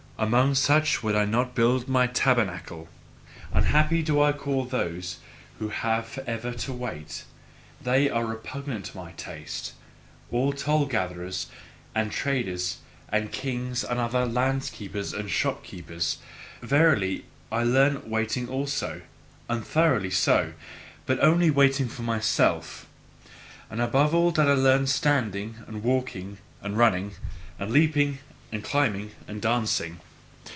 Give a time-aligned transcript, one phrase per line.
[0.19, 2.87] Amongst such would I not build my tabernacle.
[3.51, 5.17] Unhappy do I also call those
[5.57, 7.23] who have ever to WAIT,
[7.81, 9.73] they are repugnant to my taste
[10.29, 11.47] all the toll gatherers
[11.95, 12.77] and traders,
[13.09, 16.19] and kings, and other landkeepers and shopkeepers.
[16.61, 19.01] Verily, I learned waiting also,
[19.49, 20.53] and thoroughly so,
[21.07, 22.85] but only waiting for MYSELF.
[23.71, 27.15] And above all did I learn standing and walking and running
[27.57, 28.19] and leaping
[28.51, 29.99] and climbing and dancing.